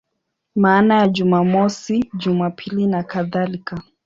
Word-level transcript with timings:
Maana 0.55 0.95
ya 0.97 1.07
Jumamosi, 1.07 2.09
Jumapili 2.13 2.85
nakadhalika. 2.87 3.81